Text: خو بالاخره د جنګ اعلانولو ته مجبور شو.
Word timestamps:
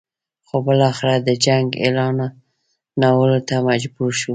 خو 0.47 0.55
بالاخره 0.65 1.15
د 1.27 1.29
جنګ 1.45 1.67
اعلانولو 1.85 3.39
ته 3.47 3.55
مجبور 3.69 4.11
شو. 4.21 4.29